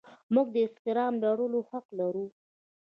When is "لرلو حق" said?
1.23-1.87